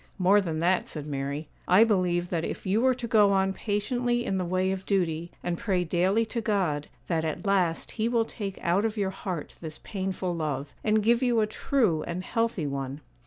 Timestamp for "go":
3.07-3.31